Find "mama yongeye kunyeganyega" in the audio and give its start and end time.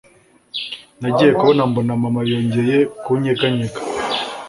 2.03-3.79